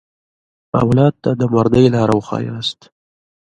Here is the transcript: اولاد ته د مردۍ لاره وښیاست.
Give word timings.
اولاد 0.81 1.13
ته 1.23 1.31
د 1.39 1.41
مردۍ 1.53 1.85
لاره 1.95 2.13
وښیاست. 2.17 2.79